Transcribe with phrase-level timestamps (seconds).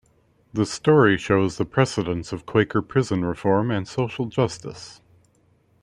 [0.51, 4.99] The story shows the precedence of Quaker prison reform and social justice.